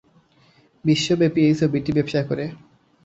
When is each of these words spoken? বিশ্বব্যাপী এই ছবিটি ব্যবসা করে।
বিশ্বব্যাপী 0.85 1.39
এই 1.47 1.55
ছবিটি 1.55 1.91
ব্যবসা 1.97 2.21
করে। 2.29 2.45